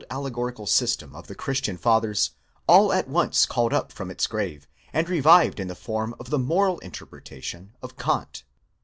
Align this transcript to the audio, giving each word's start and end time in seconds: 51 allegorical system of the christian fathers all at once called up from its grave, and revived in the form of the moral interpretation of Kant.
51 0.09 0.15
allegorical 0.17 0.65
system 0.65 1.15
of 1.15 1.27
the 1.27 1.35
christian 1.35 1.77
fathers 1.77 2.31
all 2.67 2.91
at 2.91 3.07
once 3.07 3.45
called 3.45 3.71
up 3.71 3.91
from 3.91 4.09
its 4.09 4.25
grave, 4.25 4.67
and 4.91 5.07
revived 5.07 5.59
in 5.59 5.67
the 5.67 5.75
form 5.75 6.15
of 6.19 6.31
the 6.31 6.39
moral 6.39 6.79
interpretation 6.79 7.73
of 7.83 7.97
Kant. 7.99 8.43